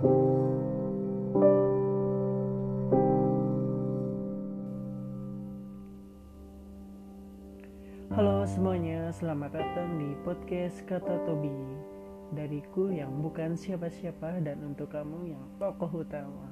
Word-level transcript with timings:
Halo 0.00 0.16
semuanya, 8.48 9.12
selamat 9.12 9.60
datang 9.60 10.00
di 10.00 10.16
podcast 10.24 10.80
Kata 10.88 11.20
Tobi. 11.28 11.52
Dariku 12.32 12.88
yang 12.88 13.12
bukan 13.20 13.60
siapa-siapa 13.60 14.40
dan 14.40 14.64
untuk 14.64 14.88
kamu 14.88 15.36
yang 15.36 15.44
tokoh 15.60 16.00
utama. 16.00 16.48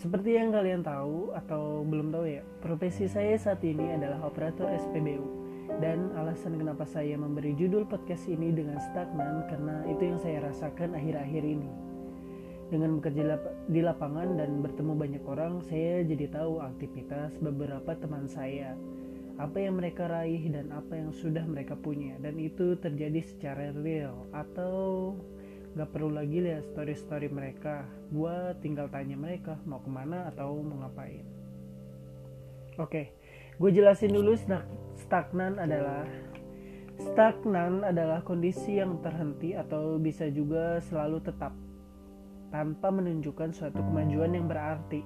Seperti 0.00 0.40
yang 0.40 0.48
kalian 0.48 0.80
tahu 0.80 1.36
atau 1.36 1.84
belum 1.84 2.08
tahu 2.08 2.40
ya 2.40 2.44
Profesi 2.64 3.04
saya 3.04 3.36
saat 3.36 3.60
ini 3.64 3.96
adalah 3.96 4.28
operator 4.28 4.68
SPBU 4.68 5.24
Dan 5.80 6.12
alasan 6.20 6.60
kenapa 6.60 6.84
saya 6.84 7.16
memberi 7.16 7.56
judul 7.56 7.88
podcast 7.88 8.28
ini 8.28 8.52
dengan 8.52 8.76
stagnan 8.76 9.48
Karena 9.48 9.88
itu 9.88 10.04
yang 10.04 10.20
saya 10.20 10.44
rasakan 10.44 11.00
akhir-akhir 11.00 11.40
ini 11.48 11.85
dengan 12.68 12.98
bekerja 12.98 13.38
di 13.70 13.80
lapangan 13.80 14.38
dan 14.38 14.62
bertemu 14.62 14.92
banyak 14.98 15.24
orang, 15.26 15.62
saya 15.66 16.02
jadi 16.02 16.26
tahu 16.30 16.58
aktivitas 16.62 17.38
beberapa 17.38 17.94
teman 17.98 18.26
saya. 18.26 18.74
Apa 19.36 19.60
yang 19.60 19.76
mereka 19.76 20.08
raih 20.08 20.48
dan 20.48 20.72
apa 20.72 20.96
yang 20.96 21.12
sudah 21.12 21.44
mereka 21.44 21.76
punya. 21.76 22.16
Dan 22.18 22.40
itu 22.40 22.74
terjadi 22.80 23.20
secara 23.20 23.70
real 23.76 24.26
atau 24.32 25.12
gak 25.76 25.92
perlu 25.92 26.16
lagi 26.16 26.40
lihat 26.40 26.64
story-story 26.72 27.28
mereka. 27.28 27.84
Gue 28.08 28.56
tinggal 28.64 28.88
tanya 28.88 29.14
mereka 29.14 29.60
mau 29.68 29.78
ke 29.78 29.90
mana 29.92 30.32
atau 30.32 30.56
mau 30.64 30.80
ngapain? 30.82 31.26
Oke 32.80 33.16
gue 33.56 33.70
jelasin 33.72 34.12
dulu 34.12 34.36
stagnan 35.00 35.56
adalah 35.56 36.04
stagnan 37.00 37.80
adalah 37.88 38.20
kondisi 38.20 38.76
yang 38.76 39.00
terhenti 39.00 39.56
atau 39.56 39.96
bisa 39.96 40.28
juga 40.28 40.76
selalu 40.84 41.24
tetap 41.24 41.56
tanpa 42.50 42.88
menunjukkan 42.94 43.52
suatu 43.54 43.82
kemajuan 43.82 44.34
yang 44.34 44.46
berarti 44.46 45.02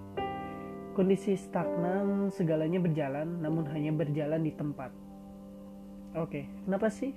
Kondisi 0.90 1.38
stagnan 1.38 2.34
segalanya 2.34 2.82
berjalan 2.82 3.38
namun 3.38 3.62
hanya 3.70 3.94
berjalan 3.94 4.42
di 4.42 4.50
tempat. 4.50 4.90
Oke, 6.18 6.50
kenapa 6.66 6.90
sih? 6.90 7.14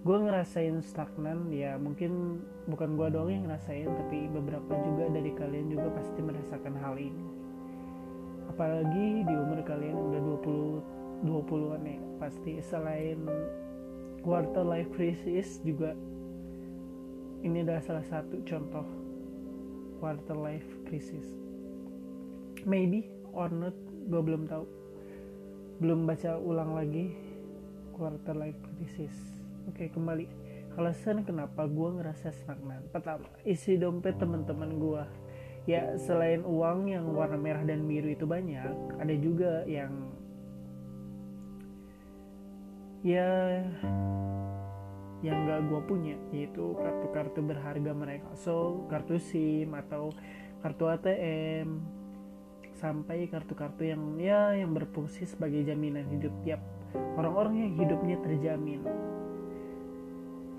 Gue 0.00 0.16
ngerasain 0.16 0.80
stagnan 0.80 1.52
ya 1.52 1.76
mungkin 1.76 2.40
bukan 2.64 2.96
gue 2.96 3.08
doang 3.12 3.28
yang 3.28 3.44
ngerasain 3.44 3.84
tapi 3.84 4.32
beberapa 4.32 4.80
juga 4.80 5.12
dari 5.12 5.28
kalian 5.28 5.76
juga 5.76 5.92
pasti 5.92 6.18
merasakan 6.24 6.74
hal 6.80 6.96
ini. 6.96 7.24
Apalagi 8.48 9.28
di 9.28 9.34
umur 9.38 9.60
kalian 9.60 9.96
udah 10.10 10.20
20 11.20 11.22
20-an 11.30 11.82
ya 11.84 12.00
pasti 12.16 12.58
selain 12.64 13.22
quarter 14.24 14.64
life 14.64 14.88
crisis 14.96 15.60
juga 15.60 15.92
ini 17.44 17.60
adalah 17.60 17.84
salah 17.84 18.06
satu 18.08 18.40
contoh 18.42 19.05
quarter 19.98 20.36
life 20.36 20.66
crisis. 20.88 21.26
Maybe 22.66 23.08
or 23.32 23.48
not 23.52 23.76
gue 24.10 24.22
belum 24.22 24.48
tahu. 24.48 24.64
Belum 25.82 26.08
baca 26.08 26.40
ulang 26.40 26.76
lagi 26.76 27.12
quarter 27.94 28.36
life 28.36 28.58
crisis. 28.76 29.14
Oke 29.68 29.88
kembali. 29.92 30.28
Alasan 30.76 31.24
kenapa 31.24 31.64
gue 31.64 31.88
ngerasa 32.00 32.32
stagnan. 32.32 32.84
Pertama 32.92 33.26
isi 33.48 33.80
dompet 33.80 34.20
teman-teman 34.20 34.76
gue 34.76 35.02
ya 35.66 35.98
selain 35.98 36.46
uang 36.46 36.86
yang 36.86 37.10
warna 37.10 37.34
merah 37.34 37.66
dan 37.66 37.82
biru 37.90 38.14
itu 38.14 38.22
banyak 38.22 38.70
ada 39.02 39.14
juga 39.18 39.66
yang 39.66 39.90
ya 43.02 43.66
yang 45.24 45.48
gak 45.48 45.64
gue 45.72 45.80
punya 45.88 46.16
yaitu 46.32 46.76
kartu-kartu 46.76 47.40
berharga 47.40 47.92
mereka. 47.96 48.30
So 48.36 48.84
kartu 48.92 49.16
SIM 49.16 49.72
atau 49.72 50.12
kartu 50.60 50.84
ATM 50.92 51.80
sampai 52.76 53.24
kartu-kartu 53.32 53.88
yang 53.88 54.20
ya 54.20 54.52
yang 54.52 54.76
berfungsi 54.76 55.24
sebagai 55.24 55.64
jaminan 55.64 56.04
hidup 56.12 56.32
tiap 56.44 56.60
orang-orang 57.16 57.64
yang 57.64 57.72
hidupnya 57.80 58.16
terjamin. 58.20 58.84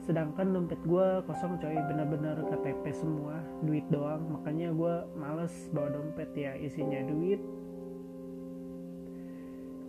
Sedangkan 0.08 0.56
dompet 0.56 0.80
gue 0.88 1.08
kosong 1.28 1.60
coy. 1.60 1.76
Benar-benar 1.76 2.40
KTP 2.48 2.96
semua 2.96 3.44
duit 3.60 3.84
doang. 3.92 4.40
Makanya 4.40 4.72
gue 4.72 4.94
males 5.20 5.52
bawa 5.76 5.92
dompet 5.92 6.32
ya. 6.32 6.56
Isinya 6.56 7.04
duit. 7.04 7.44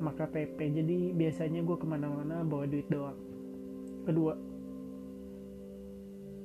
Maka 0.03 0.27
KTP 0.27 0.59
jadi 0.83 0.99
biasanya 1.15 1.63
gue 1.63 1.77
ke 1.79 1.87
mana-mana 1.87 2.43
bawa 2.43 2.67
duit 2.67 2.91
doang. 2.91 3.15
Kedua 4.03 4.48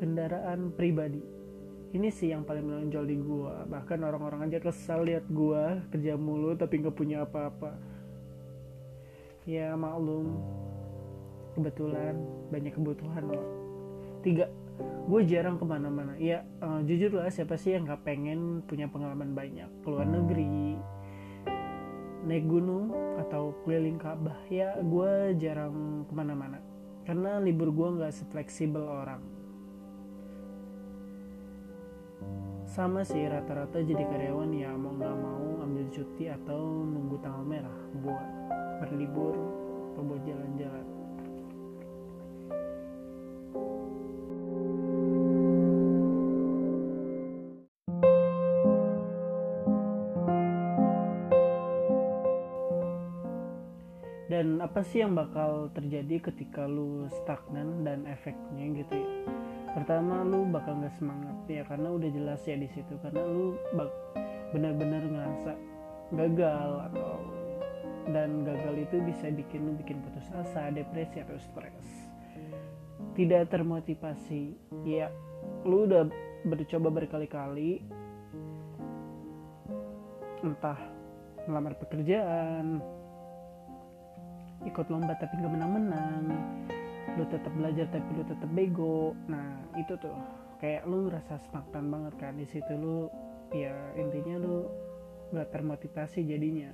kendaraan 0.04 0.76
pribadi. 0.76 1.24
Ini 1.96 2.12
sih 2.12 2.36
yang 2.36 2.44
paling 2.44 2.68
menonjol 2.68 3.08
di 3.08 3.16
gua. 3.24 3.64
Bahkan 3.64 4.04
orang-orang 4.04 4.52
aja 4.52 4.60
kesal 4.60 5.08
lihat 5.08 5.24
gua 5.32 5.80
kerja 5.96 6.20
mulu 6.20 6.60
tapi 6.60 6.84
nggak 6.84 6.98
punya 6.98 7.24
apa-apa. 7.24 7.80
Ya 9.48 9.72
maklum. 9.80 10.44
Kebetulan 11.56 12.20
banyak 12.52 12.76
kebutuhan 12.76 13.32
loh 13.32 13.46
tiga 14.24 14.48
gue 15.06 15.22
jarang 15.28 15.60
ke 15.60 15.66
mana-mana. 15.68 16.16
Ya 16.18 16.48
uh, 16.64 16.82
jujur 16.82 17.14
lah 17.14 17.30
siapa 17.30 17.60
sih 17.60 17.76
yang 17.78 17.86
nggak 17.86 18.02
pengen 18.08 18.64
punya 18.66 18.90
pengalaman 18.90 19.36
banyak? 19.38 19.70
Keluar 19.86 20.08
negeri 20.08 20.80
naik 22.24 22.48
gunung 22.48 22.90
atau 23.20 23.54
keliling 23.62 24.00
Ka'bah. 24.02 24.40
Ya 24.50 24.80
gue 24.82 25.38
jarang 25.38 26.08
ke 26.10 26.14
mana-mana. 26.16 26.58
Karena 27.04 27.38
libur 27.38 27.70
gue 27.70 28.02
nggak 28.02 28.16
sefleksibel 28.16 28.82
orang 28.82 29.33
sama 32.74 33.06
sih 33.06 33.30
rata-rata 33.30 33.86
jadi 33.86 34.02
karyawan 34.02 34.50
ya 34.50 34.74
mau 34.74 34.98
nggak 34.98 35.14
mau 35.22 35.62
ambil 35.62 35.86
cuti 35.94 36.26
atau 36.26 36.82
nunggu 36.82 37.22
tanggal 37.22 37.46
merah 37.46 37.78
buat 38.02 38.28
berlibur 38.82 39.38
atau 39.94 40.02
buat 40.02 40.22
jalan-jalan. 40.26 40.86
Dan 54.34 54.66
apa 54.66 54.82
sih 54.82 55.06
yang 55.06 55.14
bakal 55.14 55.70
terjadi 55.78 56.34
ketika 56.34 56.66
lu 56.66 57.06
stagnan 57.22 57.86
dan 57.86 58.10
efeknya 58.10 58.66
gitu 58.82 58.98
ya 58.98 59.10
pertama 59.74 60.22
lu 60.22 60.46
bakal 60.54 60.78
nggak 60.78 60.96
semangat 61.02 61.38
ya 61.50 61.62
karena 61.66 61.90
udah 61.90 62.10
jelas 62.14 62.42
ya 62.46 62.56
di 62.56 62.70
situ. 62.70 62.94
Karena 63.02 63.22
lu 63.26 63.58
bak 63.74 63.90
benar-benar 64.54 65.02
ngerasa 65.02 65.54
gagal 66.14 66.72
atau 66.94 67.18
dan 68.14 68.44
gagal 68.46 68.76
itu 68.86 69.02
bisa 69.02 69.32
bikin 69.34 69.66
lu 69.66 69.74
bikin 69.80 69.98
putus 70.06 70.30
asa 70.34 70.70
depresi 70.70 71.20
atau 71.26 71.38
stres. 71.42 71.88
Tidak 73.18 73.50
termotivasi. 73.50 74.54
Ya 74.86 75.10
lu 75.66 75.90
udah 75.90 76.08
bercoba 76.44 76.92
berkali-kali 76.92 77.82
entah 80.44 80.76
melamar 81.48 81.76
pekerjaan 81.80 82.84
ikut 84.64 84.88
lomba 84.92 85.16
tapi 85.20 85.40
nggak 85.40 85.54
menang-menang 85.56 86.24
lu 87.16 87.24
tetap 87.28 87.52
belajar 87.54 87.86
tapi 87.92 88.10
lu 88.16 88.24
tetap 88.26 88.50
bego. 88.52 89.14
Nah 89.28 89.62
itu 89.78 89.94
tuh. 90.00 90.16
Kayak 90.64 90.88
lu 90.88 91.12
rasa 91.12 91.36
stagnan 91.44 91.92
banget 91.92 92.14
kan 92.24 92.40
di 92.40 92.48
situ 92.48 92.72
lu 92.80 93.12
ya 93.52 93.76
intinya 94.00 94.40
lu 94.40 94.64
nggak 95.36 95.52
termotivasi 95.52 96.24
jadinya. 96.24 96.72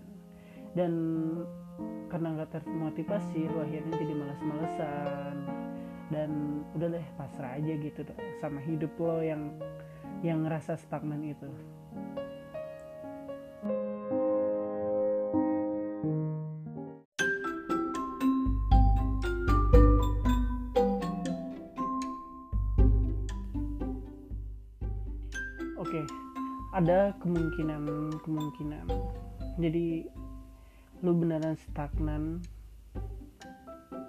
Dan 0.77 0.93
karena 2.13 2.37
nggak 2.37 2.61
termotivasi 2.61 3.49
lu 3.49 3.57
akhirnya 3.65 3.93
jadi 3.97 4.13
malas-malesan. 4.13 5.35
Dan 6.09 6.61
udah 6.73 6.87
deh 6.89 7.07
pasrah 7.17 7.57
aja 7.57 7.73
gitu 7.77 8.01
sama 8.41 8.61
hidup 8.65 8.93
lo 8.97 9.21
yang 9.21 9.53
yang 10.25 10.43
ngerasa 10.43 10.75
stagnan 10.75 11.21
itu 11.23 11.49
ada 26.73 27.17
kemungkinan 27.17 28.13
kemungkinan. 28.21 28.85
Jadi 29.57 30.05
lu 31.01 31.11
beneran 31.17 31.57
stagnan 31.57 32.43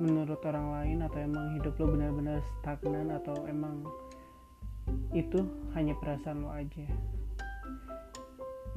menurut 0.01 0.41
orang 0.45 0.69
lain 0.81 0.99
atau 1.05 1.19
emang 1.21 1.47
hidup 1.57 1.77
lu 1.81 1.97
benar-benar 1.97 2.41
stagnan 2.61 3.13
atau 3.13 3.37
emang 3.49 3.85
itu 5.17 5.45
hanya 5.73 5.97
perasaan 6.01 6.45
lo 6.45 6.51
aja. 6.53 6.85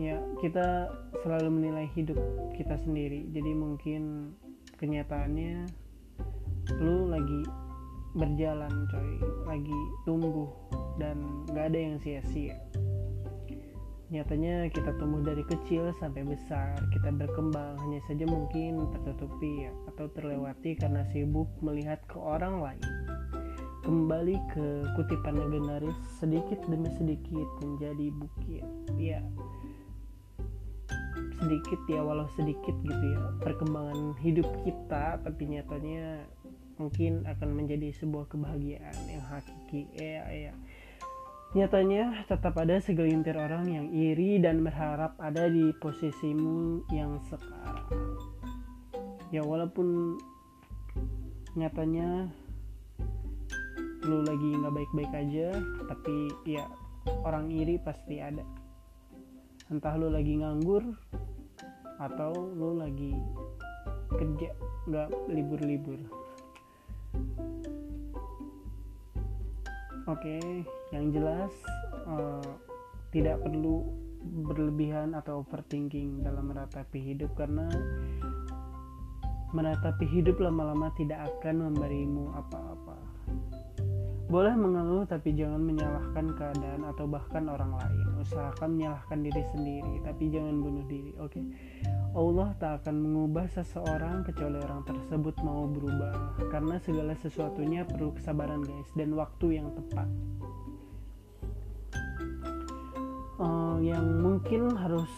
Ya, 0.02 0.18
kita 0.42 0.90
selalu 1.22 1.50
menilai 1.54 1.88
hidup 1.94 2.18
kita 2.58 2.82
sendiri. 2.82 3.30
Jadi 3.30 3.52
mungkin 3.54 4.34
kenyataannya 4.82 5.70
lu 6.80 7.12
lagi 7.12 7.42
berjalan 8.14 8.74
coy 8.94 9.10
lagi 9.50 9.80
tumbuh 10.06 10.50
dan 11.02 11.18
gak 11.50 11.74
ada 11.74 11.80
yang 11.82 11.98
sia-sia 11.98 12.54
nyatanya 14.14 14.70
kita 14.70 14.94
tumbuh 15.02 15.26
dari 15.26 15.42
kecil 15.42 15.90
sampai 15.98 16.22
besar. 16.22 16.78
Kita 16.94 17.10
berkembang 17.10 17.82
hanya 17.82 17.98
saja 18.06 18.30
mungkin 18.30 18.86
tertutupi 18.94 19.66
atau 19.90 20.06
terlewati 20.14 20.78
karena 20.78 21.02
sibuk 21.10 21.50
melihat 21.66 21.98
ke 22.06 22.22
orang 22.22 22.62
lain. 22.62 22.86
Kembali 23.82 24.38
ke 24.54 24.86
kutipan 24.96 25.34
legendaris 25.34 25.98
sedikit 26.22 26.62
demi 26.70 26.94
sedikit 26.94 27.50
menjadi 27.66 28.08
bukit. 28.14 28.66
Ya 29.02 29.26
sedikit 31.42 31.82
ya 31.90 32.06
walau 32.06 32.30
sedikit 32.38 32.78
gitu 32.86 33.06
ya. 33.18 33.20
Perkembangan 33.42 34.14
hidup 34.22 34.46
kita 34.62 35.18
tapi 35.26 35.44
nyatanya 35.50 36.22
mungkin 36.78 37.26
akan 37.26 37.50
menjadi 37.50 37.90
sebuah 37.98 38.30
kebahagiaan 38.30 38.98
yang 39.10 39.26
hakiki. 39.26 39.90
Ya 39.98 40.24
ya 40.30 40.54
Nyatanya 41.54 42.26
tetap 42.26 42.58
ada 42.58 42.82
segelintir 42.82 43.38
orang 43.38 43.70
yang 43.70 43.88
iri 43.94 44.42
dan 44.42 44.66
berharap 44.66 45.14
ada 45.22 45.46
di 45.46 45.70
posisimu 45.78 46.82
yang 46.90 47.22
sekarang. 47.30 48.18
Ya 49.30 49.46
walaupun 49.46 50.18
nyatanya 51.54 52.26
lu 54.02 54.26
lagi 54.26 54.50
nggak 54.50 54.74
baik-baik 54.74 55.14
aja, 55.14 55.54
tapi 55.86 56.34
ya 56.50 56.66
orang 57.22 57.54
iri 57.54 57.78
pasti 57.78 58.18
ada. 58.18 58.42
Entah 59.70 59.94
lu 59.94 60.10
lagi 60.10 60.42
nganggur 60.42 60.82
atau 62.02 62.34
lu 62.34 62.82
lagi 62.82 63.14
kerja 64.10 64.50
nggak 64.90 65.10
libur-libur. 65.30 66.23
Oke, 70.04 70.36
okay, 70.36 70.48
yang 70.92 71.16
jelas 71.16 71.52
uh, 72.04 72.44
tidak 73.16 73.40
perlu 73.40 73.88
berlebihan 74.24 75.16
atau 75.16 75.48
overthinking 75.48 76.24
dalam 76.24 76.52
meratapi 76.52 77.00
hidup 77.00 77.32
karena 77.40 77.72
meratapi 79.54 80.04
hidup 80.10 80.42
lama-lama 80.42 80.92
tidak 81.00 81.30
akan 81.30 81.72
memberimu 81.72 82.36
apa-apa. 82.36 82.73
Boleh 84.34 84.58
mengeluh 84.58 85.06
tapi 85.06 85.38
jangan 85.38 85.62
menyalahkan 85.62 86.34
keadaan 86.34 86.82
atau 86.90 87.06
bahkan 87.06 87.46
orang 87.54 87.78
lain. 87.78 88.18
Usahakan 88.18 88.82
menyalahkan 88.82 89.22
diri 89.22 89.44
sendiri 89.54 90.02
tapi 90.02 90.34
jangan 90.34 90.58
bunuh 90.58 90.82
diri. 90.90 91.14
Oke. 91.22 91.38
Okay? 91.38 91.46
Allah 92.18 92.50
tak 92.58 92.82
akan 92.82 92.98
mengubah 92.98 93.46
seseorang 93.54 94.26
kecuali 94.26 94.58
orang 94.58 94.82
tersebut 94.90 95.38
mau 95.46 95.70
berubah 95.70 96.34
karena 96.50 96.82
segala 96.82 97.14
sesuatunya 97.22 97.86
perlu 97.86 98.10
kesabaran 98.18 98.66
guys 98.66 98.90
dan 98.98 99.14
waktu 99.14 99.62
yang 99.62 99.70
tepat. 99.70 100.10
Uh, 103.38 103.78
yang 103.86 104.18
mungkin 104.18 104.74
harus 104.74 105.10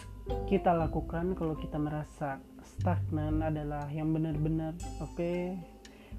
kita 0.44 0.76
lakukan 0.76 1.32
kalau 1.40 1.56
kita 1.56 1.80
merasa 1.80 2.36
stagnan 2.60 3.40
adalah 3.40 3.86
yang 3.88 4.10
benar-benar 4.10 4.74
oke 4.98 5.14
okay, 5.14 5.54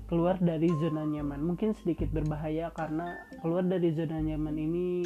keluar 0.08 0.40
dari 0.40 0.72
zona 0.80 1.04
nyaman. 1.04 1.44
Mungkin 1.44 1.76
sedikit 1.76 2.08
berbahaya 2.16 2.72
karena 2.72 3.20
keluar 3.44 3.64
dari 3.68 3.92
zona 3.92 4.24
nyaman 4.24 4.56
ini 4.56 5.04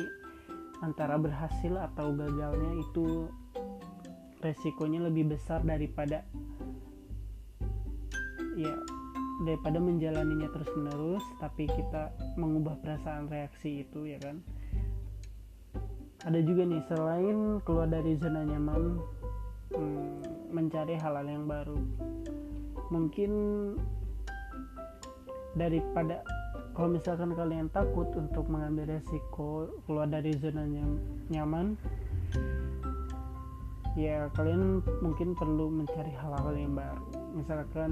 antara 0.85 1.17
berhasil 1.17 1.73
atau 1.77 2.13
gagalnya 2.13 2.81
itu 2.81 3.29
resikonya 4.41 5.05
lebih 5.05 5.37
besar 5.37 5.61
daripada 5.61 6.25
ya 8.57 8.73
daripada 9.45 9.77
menjalaninya 9.77 10.49
terus 10.49 10.69
menerus 10.73 11.25
tapi 11.37 11.69
kita 11.69 12.13
mengubah 12.37 12.77
perasaan 12.81 13.29
reaksi 13.29 13.85
itu 13.85 14.05
ya 14.05 14.21
kan? 14.21 14.41
Ada 16.21 16.37
juga 16.45 16.69
nih 16.69 16.85
selain 16.85 17.37
keluar 17.65 17.89
dari 17.89 18.13
zona 18.21 18.45
nyaman 18.45 19.01
hmm, 19.73 20.53
mencari 20.53 20.93
hal-hal 20.93 21.25
yang 21.25 21.49
baru. 21.49 21.81
Mungkin 22.93 23.31
daripada 25.55 26.23
kalau 26.71 26.95
misalkan 26.95 27.35
kalian 27.35 27.67
takut 27.75 28.07
untuk 28.15 28.47
mengambil 28.47 28.95
resiko 28.95 29.67
keluar 29.83 30.07
dari 30.07 30.31
zona 30.39 30.63
nyaman 31.27 31.75
ya 33.99 34.31
kalian 34.31 34.79
mungkin 35.03 35.35
perlu 35.35 35.67
mencari 35.67 36.11
hal-hal 36.15 36.55
yang 36.55 36.73
baru. 36.75 37.07
Misalkan 37.35 37.91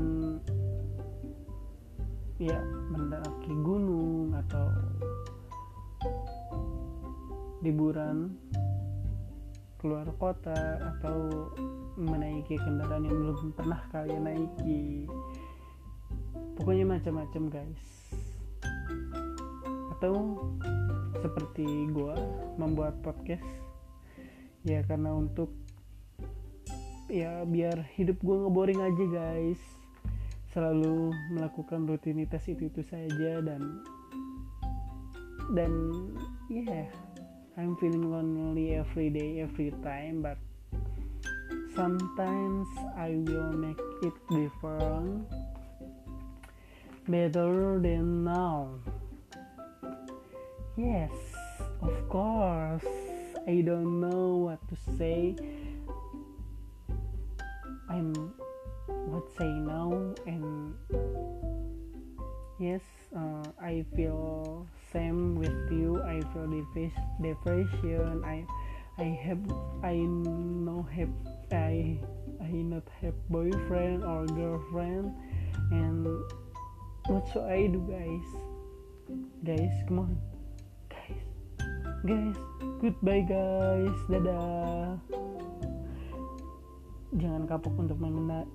ya 2.39 2.59
mendaki 2.95 3.51
gunung 3.51 4.31
atau 4.31 4.67
liburan 7.59 8.39
keluar 9.79 10.07
kota 10.15 10.55
atau 10.95 11.51
menaiki 11.99 12.55
kendaraan 12.55 13.03
yang 13.03 13.15
belum 13.19 13.51
pernah 13.55 13.79
kalian 13.91 14.23
naiki 14.23 15.03
pokoknya 16.59 16.83
macam-macam 16.83 17.43
guys. 17.47 17.83
Atau 19.95 20.35
seperti 21.23 21.65
gue 21.95 22.15
membuat 22.59 22.99
podcast. 22.99 23.47
Ya 24.67 24.83
karena 24.83 25.15
untuk 25.15 25.55
ya 27.07 27.47
biar 27.47 27.87
hidup 27.95 28.19
gue 28.19 28.37
ngeboring 28.43 28.83
aja 28.83 29.05
guys. 29.07 29.61
Selalu 30.51 31.15
melakukan 31.31 31.87
rutinitas 31.87 32.43
itu 32.51 32.67
itu 32.67 32.83
saja 32.83 33.39
dan 33.39 33.79
dan 35.55 35.71
yeah 36.51 36.91
I'm 37.55 37.79
feeling 37.79 38.11
lonely 38.11 38.75
every 38.75 39.09
day 39.09 39.41
every 39.41 39.71
time 39.81 40.21
but 40.21 40.37
sometimes 41.73 42.67
I 42.97 43.15
will 43.15 43.53
make 43.55 43.79
it 44.03 44.15
different 44.29 45.25
better 47.09 47.79
than 47.81 48.23
now. 48.23 48.69
Yes, 50.77 51.11
of 51.81 51.97
course. 52.07 52.85
I 53.47 53.61
don't 53.65 53.99
know 53.99 54.45
what 54.45 54.61
to 54.69 54.75
say. 54.95 55.35
I'm 57.89 58.13
what 59.09 59.25
say 59.37 59.49
now 59.49 60.13
and 60.29 60.77
yes, 62.59 62.81
uh, 63.17 63.49
I 63.59 63.83
feel 63.95 64.67
same 64.93 65.33
with 65.33 65.71
you. 65.71 66.01
I 66.05 66.21
feel 66.31 66.45
depression. 67.21 68.21
I 68.23 68.45
I 69.01 69.17
have 69.25 69.41
I 69.81 69.95
no 69.97 70.85
have 70.93 71.09
I 71.51 71.97
I 72.37 72.51
not 72.53 72.85
have 73.01 73.17
boyfriend 73.29 74.03
or 74.03 74.25
girlfriend 74.27 75.15
and 75.71 76.05
what 77.09 77.25
should 77.33 77.49
I 77.49 77.67
do 77.67 77.81
guys. 77.89 78.29
Guys 79.41 79.75
come 79.89 80.05
on. 80.05 80.13
Guys. 80.87 81.25
Guys 82.05 82.37
goodbye 82.79 83.25
guys. 83.25 83.97
Dadah. 84.07 85.01
Jangan 87.17 87.43
kapok 87.49 87.73
untuk 87.75 87.97
mengenal 87.97 88.45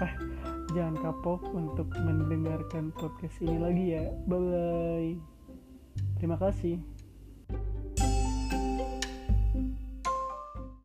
ah, 0.00 0.12
jangan 0.72 0.96
kapok 0.98 1.44
untuk 1.52 1.92
mendengarkan 2.00 2.90
podcast 2.96 3.36
ini 3.44 3.60
lagi 3.60 3.84
ya. 3.94 4.04
Bye 4.24 4.40
bye 4.40 5.36
terima 6.16 6.36
kasih 6.40 6.80